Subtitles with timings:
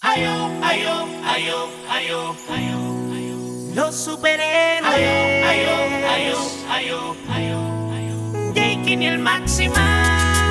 [0.00, 0.30] Ayo,
[0.62, 2.78] ayo, ayo, ayo, ayo,
[3.16, 3.74] ayo.
[3.74, 4.94] Los superhéroes.
[4.94, 5.10] Ayo,
[5.50, 5.76] ayo,
[6.14, 7.58] ayo, ayo,
[7.90, 9.74] ayo, Jake ni el máxima.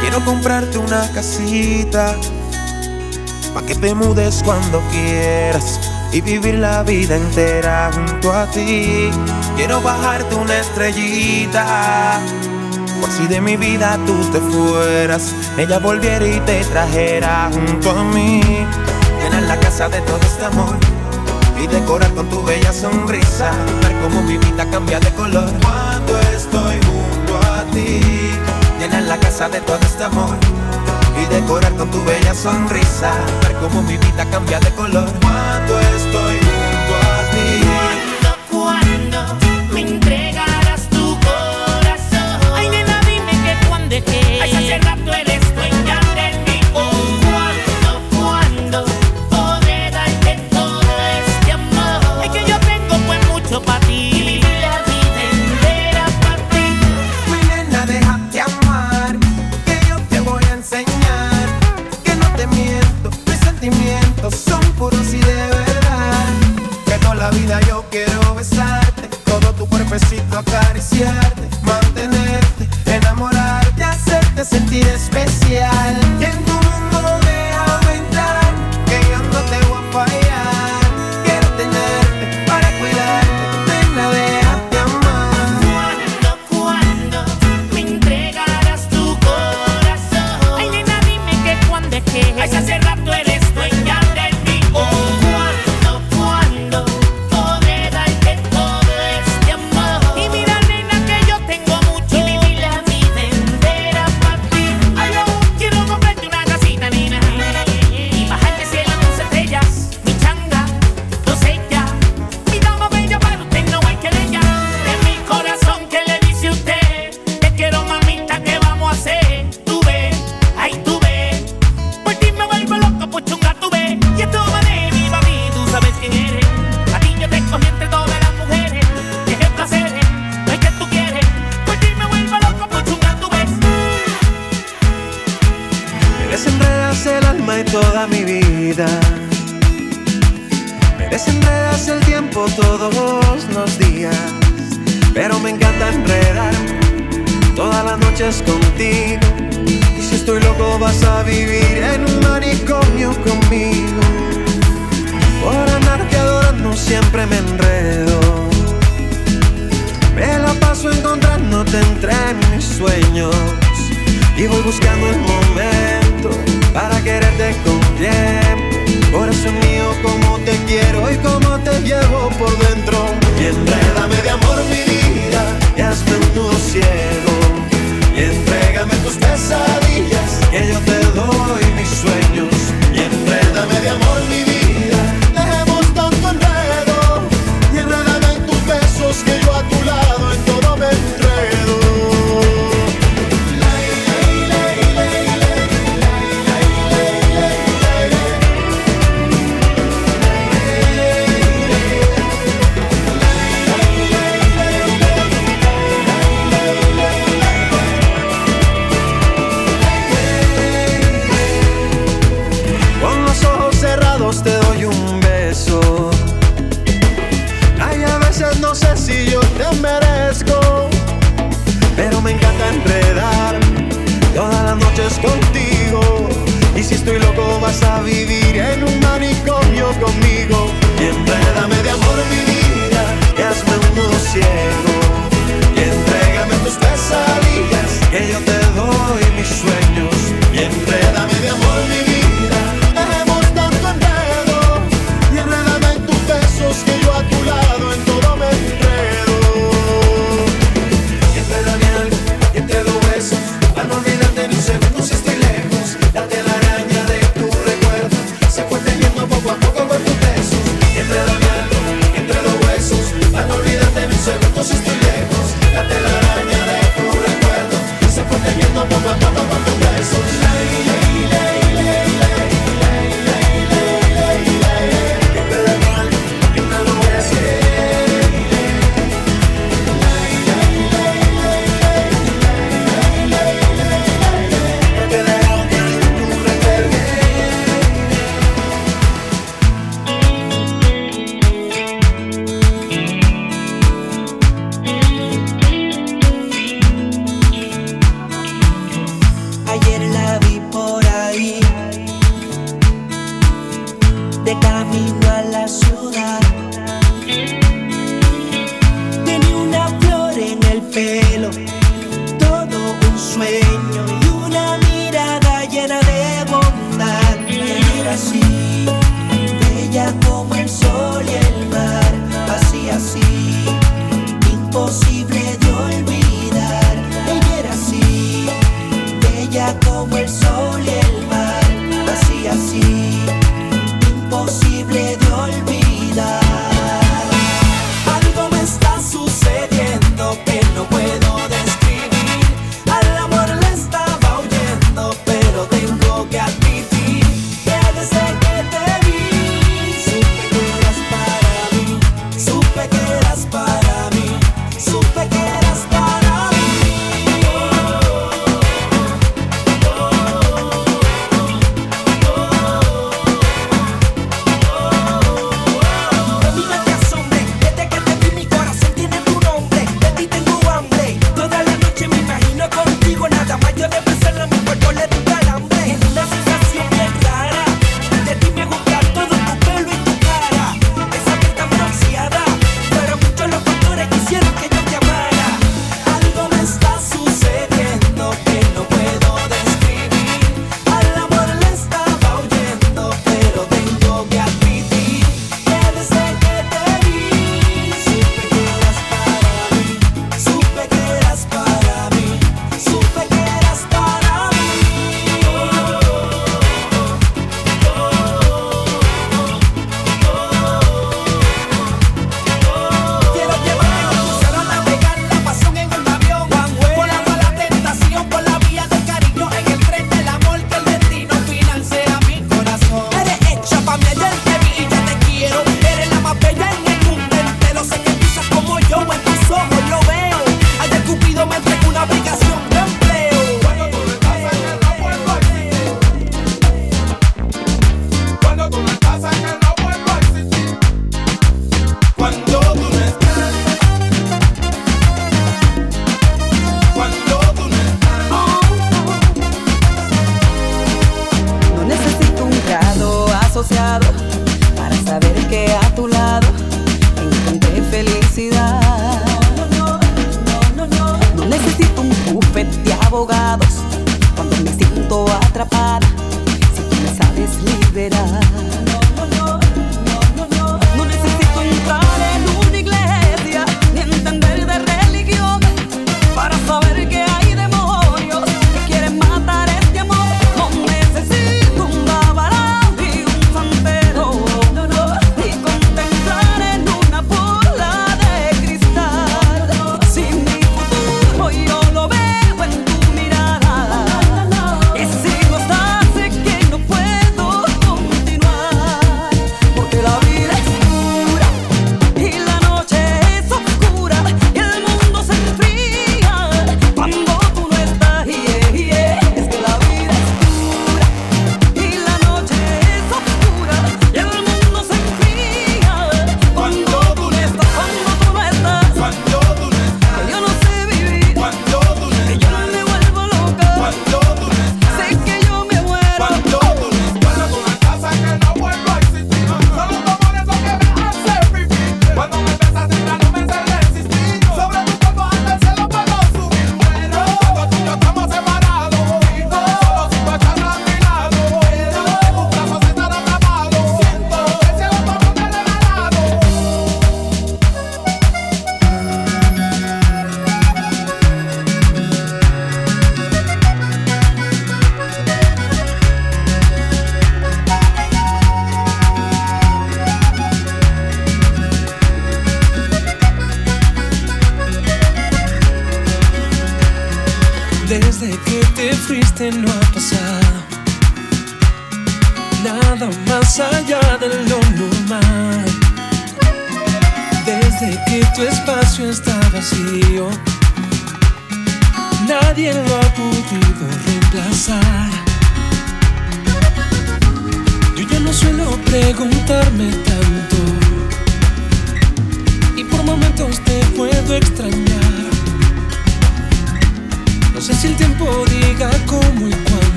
[0.00, 2.16] Quiero comprarte una casita.
[3.54, 5.78] Pa' que te mudes cuando quieras
[6.12, 9.10] y vivir la vida entera junto a ti.
[9.54, 12.20] Quiero bajarte una estrellita.
[13.00, 18.02] Por si de mi vida tú te fueras, ella volviera y te trajera junto a
[18.02, 18.40] mí
[19.26, 20.76] llenar la casa de todo este amor
[21.60, 23.50] y decorar con tu bella sonrisa,
[23.82, 25.50] ver cómo mi vida cambia de color.
[25.62, 28.00] Cuando estoy junto a ti,
[28.78, 30.36] llenar la casa de todo este amor
[31.20, 33.10] y decorar con tu bella sonrisa,
[33.42, 35.10] ver cómo mi vida cambia de color.
[35.20, 36.05] Cuando estoy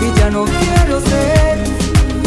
[0.00, 1.58] y ya no quiero ser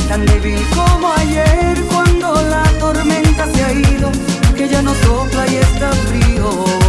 [0.09, 4.11] tan débil como ayer cuando la tormenta se ha ido,
[4.57, 6.82] que ya no sopla y está frío.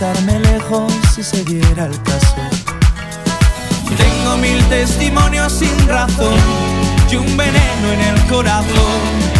[0.00, 2.36] Marcharme lejos si se diera el caso.
[3.98, 6.38] Tengo mil testimonios sin razón
[7.10, 9.39] y un veneno en el corazón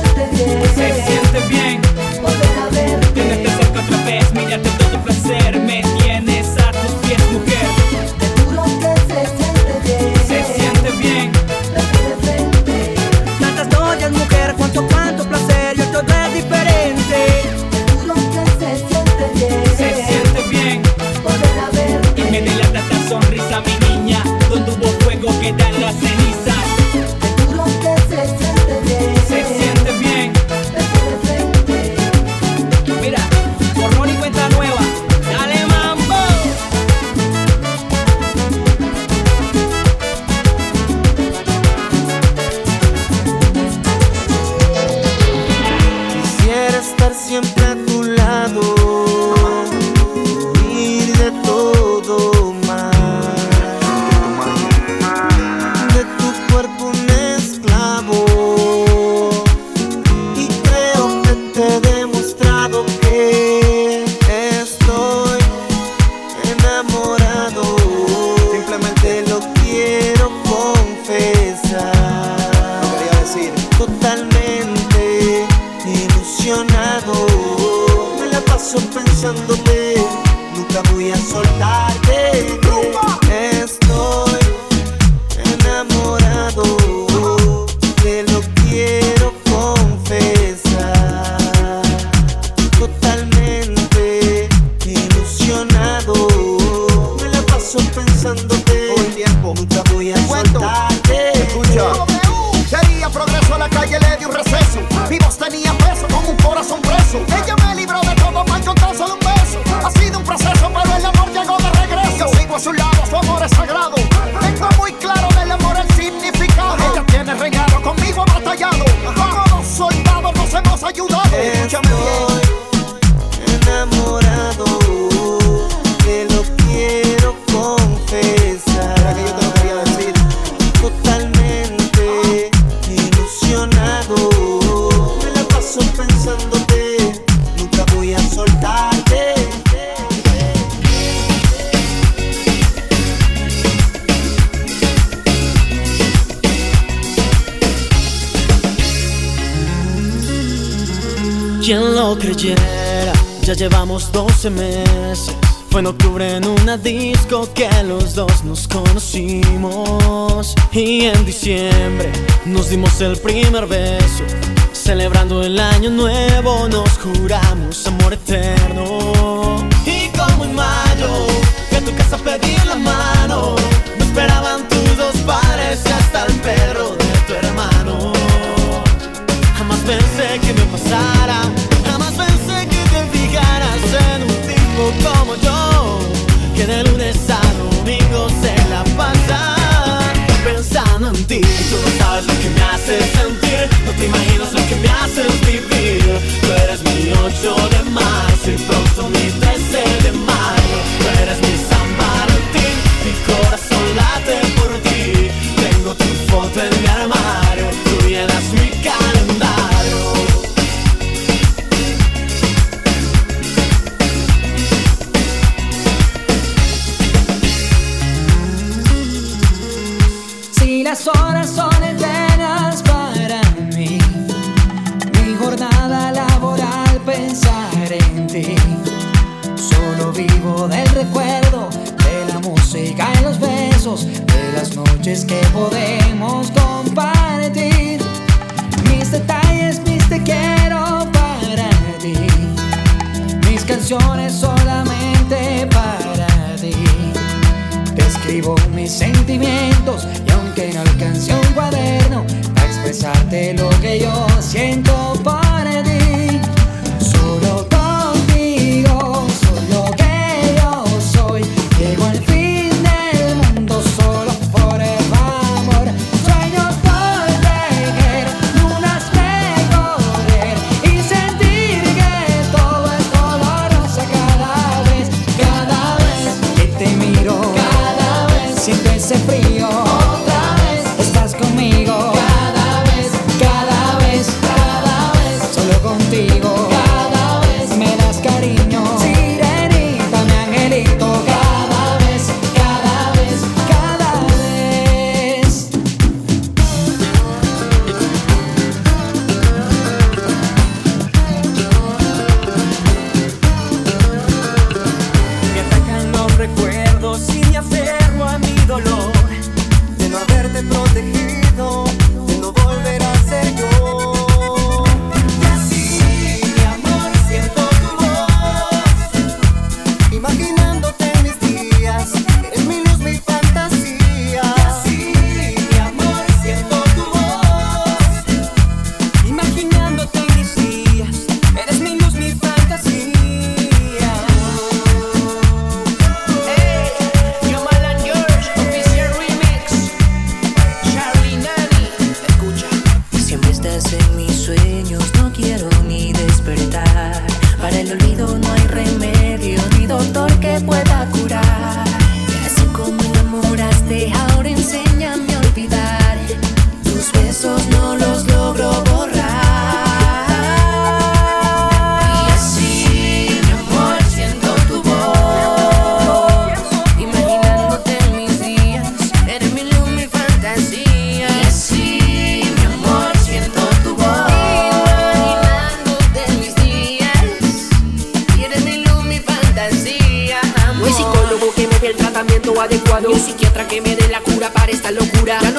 [158.51, 162.11] nos conocimos y en diciembre
[162.45, 164.25] nos dimos el primer beso.
[164.73, 169.69] Celebrando el año nuevo nos juramos amor eterno.
[169.85, 171.27] Y como en mayo,
[171.69, 173.55] fui a tu casa a pedir la mano,
[173.97, 174.70] me esperaban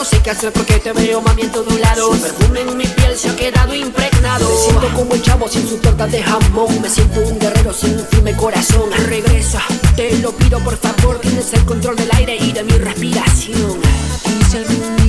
[0.03, 2.17] no sé qué hacer porque te veo mami en todos lados.
[2.17, 4.49] Su perfume en mi piel se ha quedado impregnado.
[4.49, 6.83] Me siento como el chavo sin su torta de jamón.
[6.83, 8.91] Me siento un guerrero sin un firme corazón.
[9.07, 9.63] Regresa,
[9.95, 11.21] te lo pido por favor.
[11.21, 13.79] Tienes el control del aire y de mi respiración.
[14.41, 15.02] Y si algún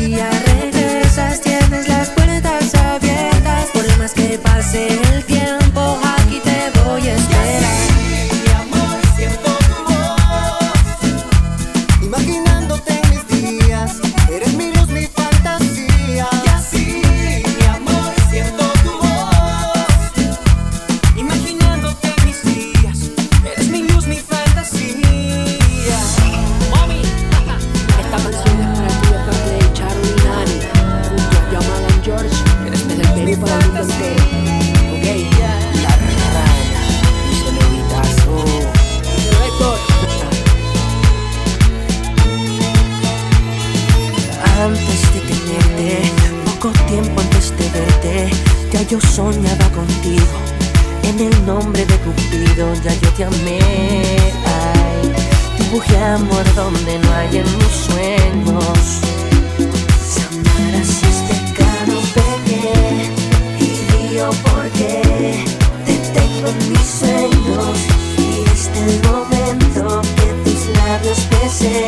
[66.43, 67.77] Con mis sueños,
[68.17, 71.87] viste el momento que tus labios besé,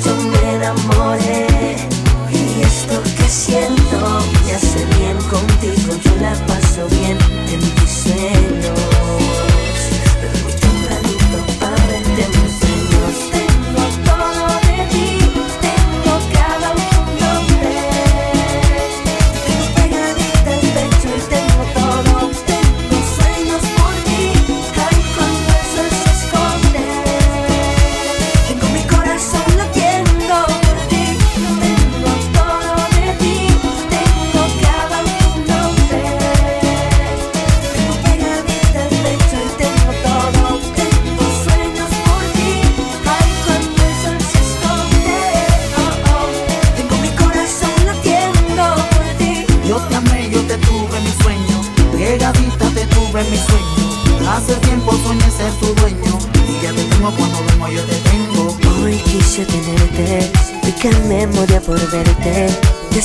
[0.00, 1.82] son redamores,
[2.30, 7.43] y esto que siento que hace bien contigo, yo la paso bien.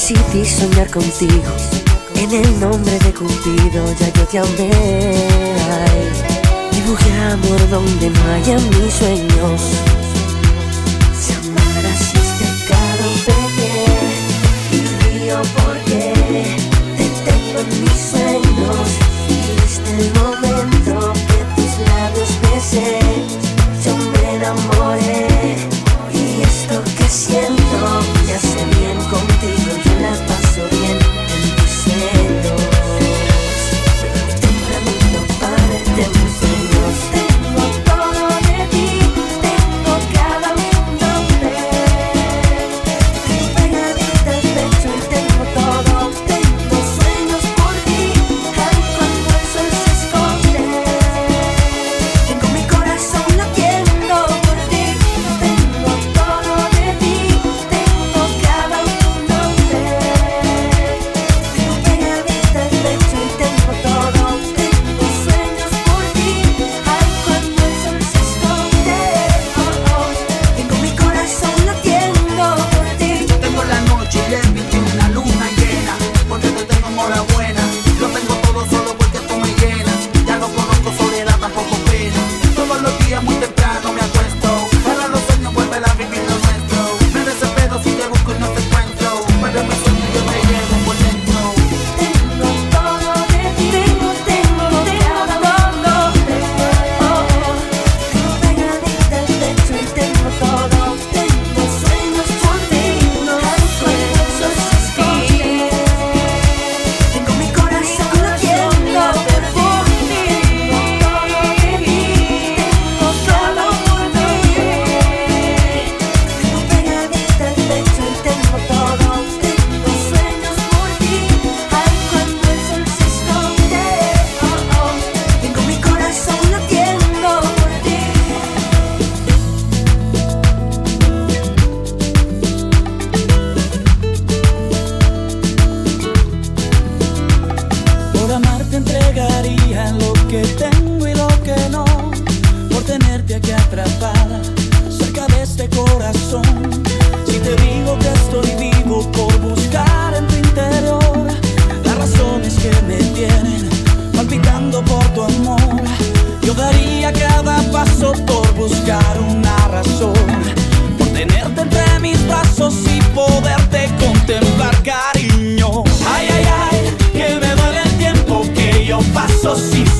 [0.09, 1.51] Decidí soñar contigo
[2.15, 4.71] en el nombre de Cupido, ya yo te amé.
[5.69, 9.98] Ay, dibujé amor donde no haya mis sueños.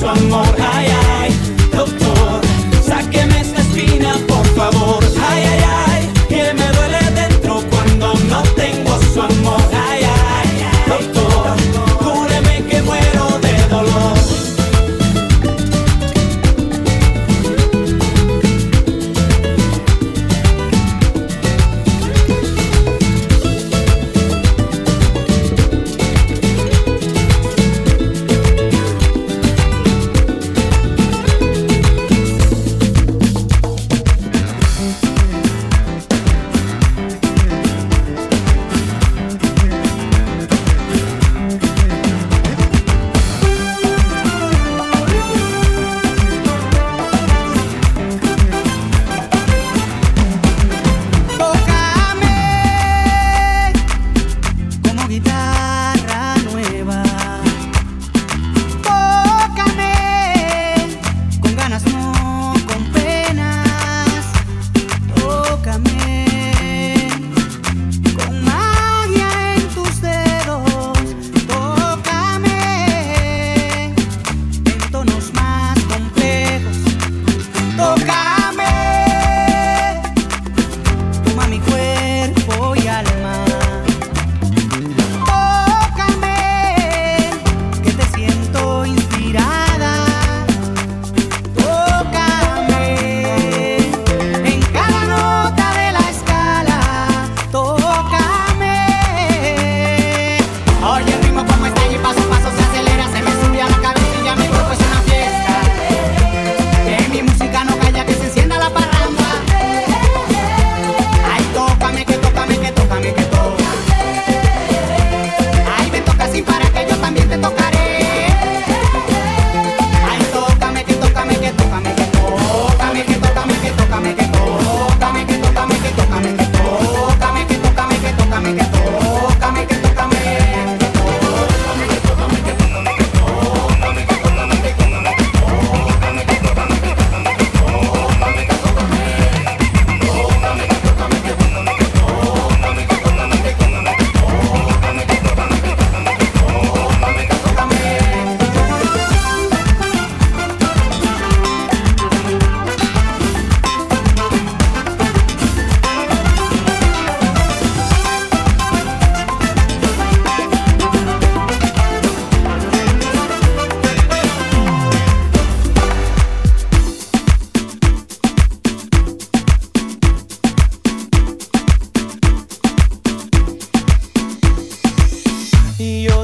[0.00, 1.19] su amor.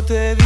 [0.06, 0.45] te.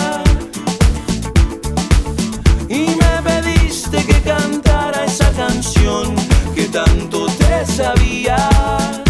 [7.81, 9.00] sabía.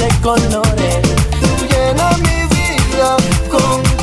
[0.00, 1.02] de colores.
[1.40, 3.16] Tú llenas mi vida
[3.50, 3.93] con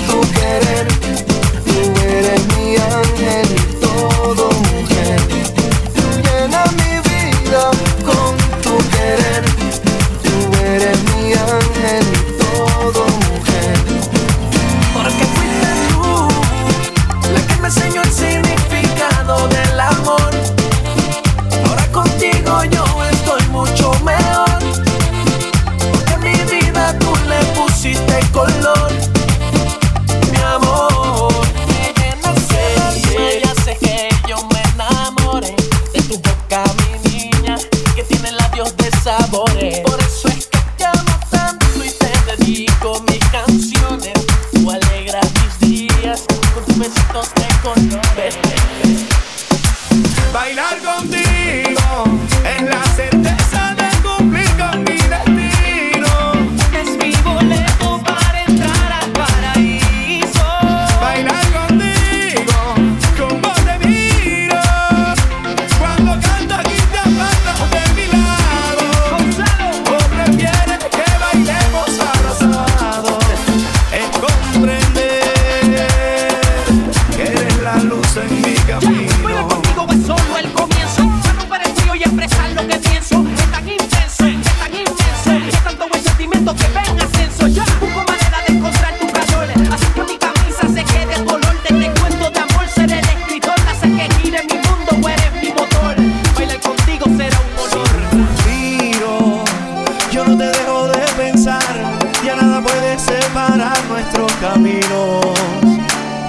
[104.02, 105.26] nuestros caminos.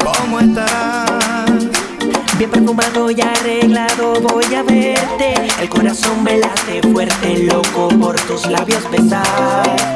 [0.04, 1.50] ¿Cómo estarás?
[2.38, 5.34] Bien perfumado y arreglado voy a verte.
[5.60, 9.92] El corazón me late fuerte, loco por tus labios besar.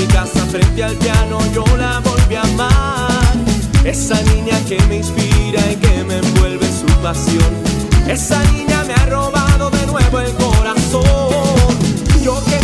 [0.00, 3.34] mi casa frente al piano yo la volví a amar.
[3.84, 7.52] Esa niña que me inspira y que me envuelve su pasión.
[8.08, 11.02] Esa niña me ha robado de nuevo el corazón.
[12.22, 12.59] Yo que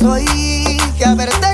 [0.00, 0.24] soy
[0.96, 1.49] que haberte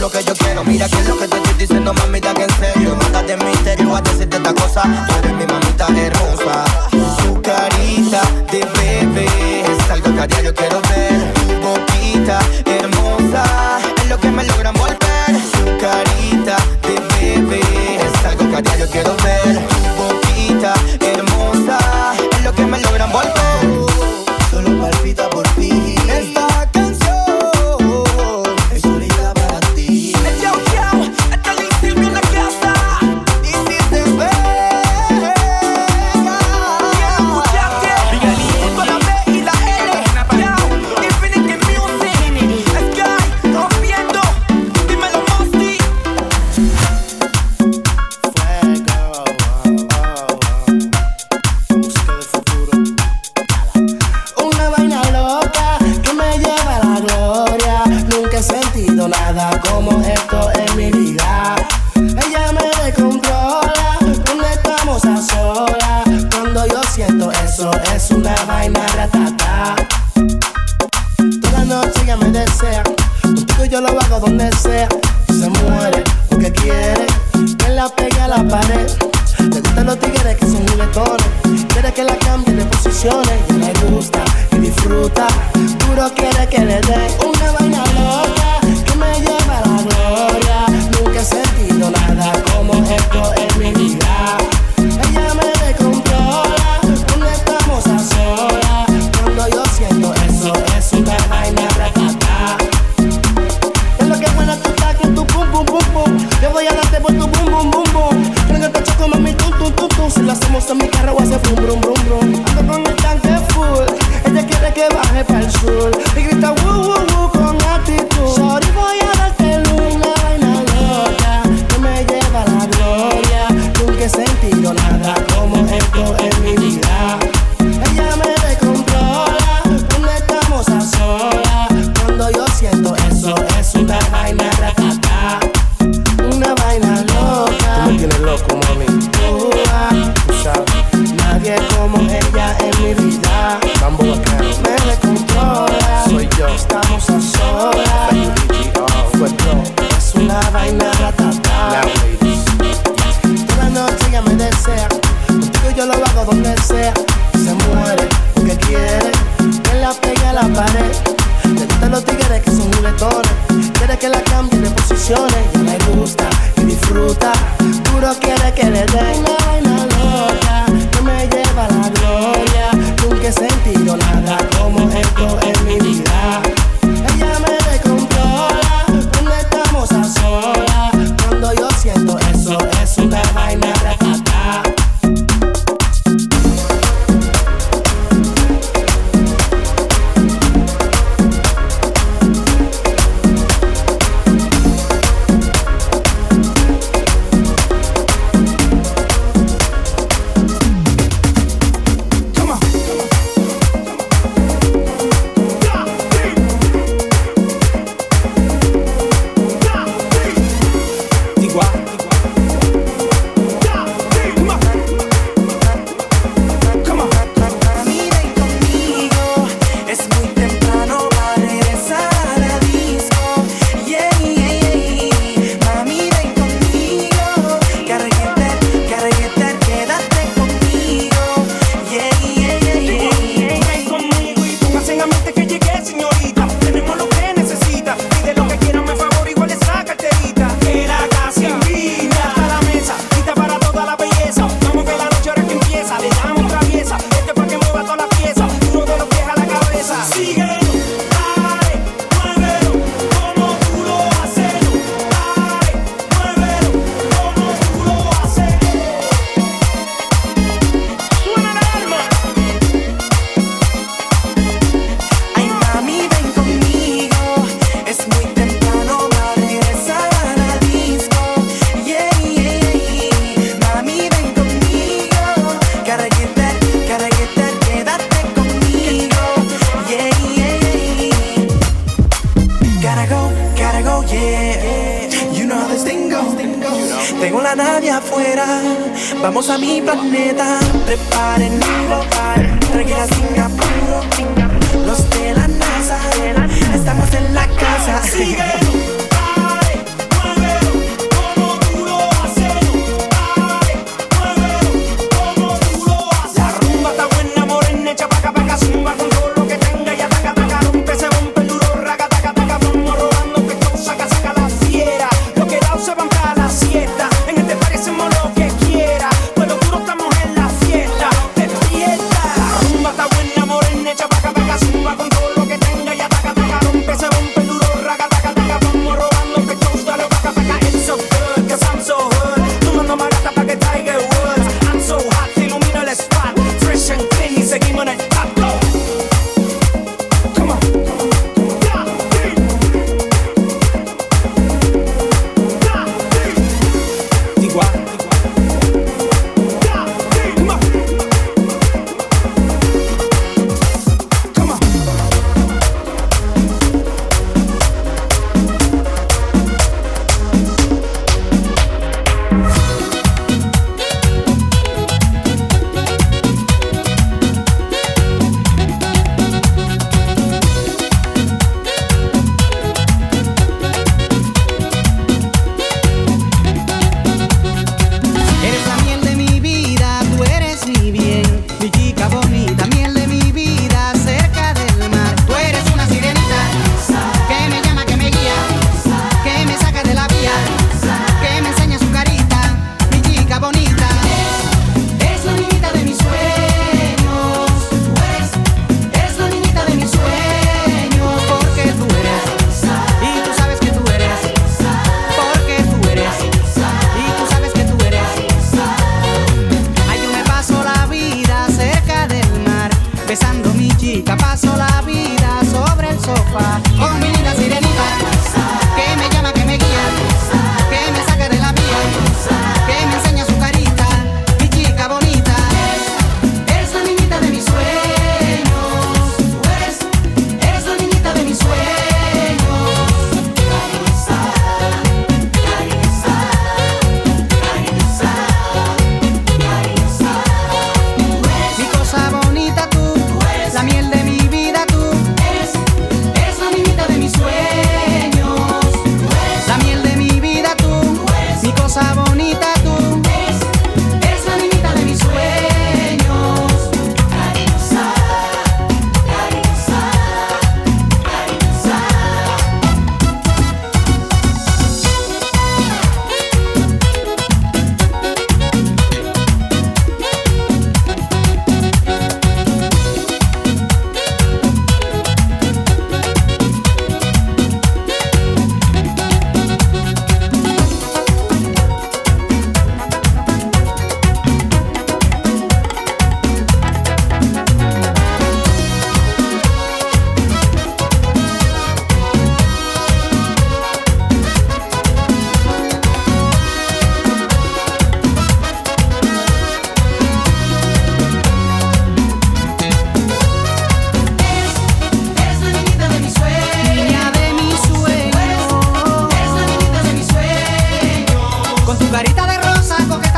[0.00, 0.64] lo que yo quiero.
[0.64, 2.96] Mira que es lo que te estoy diciendo, mamita, que en serio.
[2.96, 4.82] Mándate misterio a decirte esta cosa.
[4.82, 6.93] Tú eres mi mamita hermosa.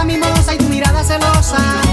[0.07, 1.86] Mimosa y tu mirada celosa.